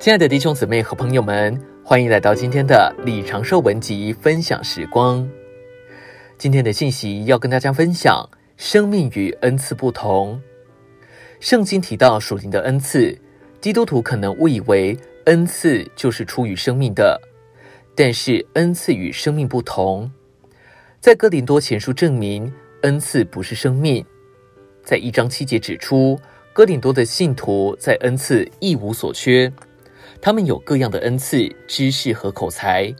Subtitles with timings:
[0.00, 5.28] 亲爱的弟兄姊妹和朋友们，欢迎来到今天的李长寿文集分享时光。
[6.38, 8.24] 今天的信息要跟大家分享：
[8.56, 10.40] 生命与恩赐不同。
[11.40, 13.18] 圣经提到属灵的恩赐，
[13.60, 17.20] 基督徒可能误以为恩赐就是出于生命的，
[17.96, 20.08] 但是恩赐与生命不同。
[21.00, 22.50] 在哥林多前书证明，
[22.82, 24.06] 恩赐不是生命。
[24.84, 26.16] 在一章七节指出，
[26.52, 29.52] 哥林多的信徒在恩赐一无所缺。
[30.20, 32.92] 他们有各样的恩赐、知识和口才，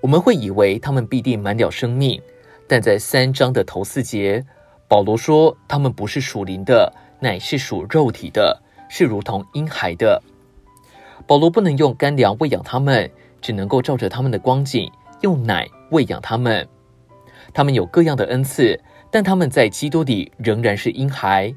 [0.00, 2.20] 我们会以为他们必定满了生命，
[2.68, 4.44] 但在三章的头四节，
[4.86, 10.22] 保罗说他们不是属灵的，乃是属肉体的，是如同婴孩的。
[11.26, 14.90] 保罗不能用干粮喂养他们，只能够照着他们的光景，
[15.22, 16.68] 用奶喂养他们。
[17.54, 18.78] 他们有各样的恩赐，
[19.10, 21.54] 但他们在基督里仍然是婴孩。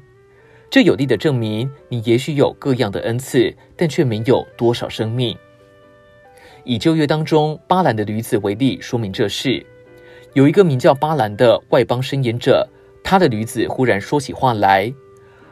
[0.70, 5.36] 这有力的证明，你也许有各样的恩赐，但却没有多少生命。
[6.64, 9.64] 以旧约当中巴兰的女子为例，说明这事。
[10.34, 12.68] 有一个名叫巴兰的外邦申言者，
[13.02, 14.92] 他的女子忽然说起话来。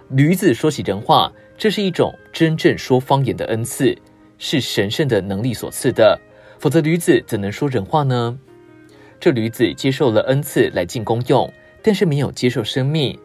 [0.08, 3.96] 女子说起人话，这是一种真正说方言的恩赐，
[4.36, 6.20] 是神圣的能力所赐的。
[6.58, 8.38] 否则，女子怎能说人话呢？
[9.18, 11.50] 这女子接受了恩赐来进功用，
[11.82, 13.18] 但是没有接受生命。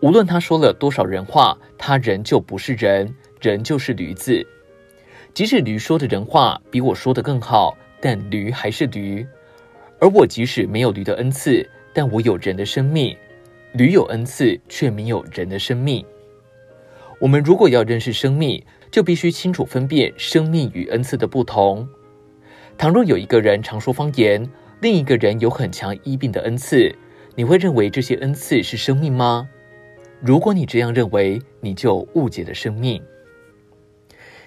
[0.00, 4.46] 无论他说了多少人话，他仍旧不是人，人就是驴子。
[5.32, 9.26] 即使驴说的人话比我说的更好，但驴还是驴。
[9.98, 13.16] 而我即使没有驴的恩赐，但我有人的生命。
[13.72, 16.04] 驴有恩赐，却没有人的生命。
[17.18, 21.86] 我们如果要认识生命，就必须清楚分辨生命与恩赐的不同。
[22.78, 24.46] 倘若有一个人常说方言，
[24.80, 26.94] 另一个人有很强医病的恩赐，
[27.34, 29.48] 你会认为这些恩赐是生命吗？
[30.26, 33.00] 如果你这样认为，你就误解了生命。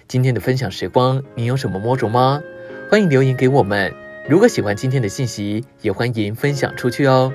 [0.06, 2.42] 今天的分享时光，你有什么摸着吗？
[2.90, 3.90] 欢迎留言给我们。
[4.28, 7.32] 如果喜欢今天的信息，也欢迎分享出去哦。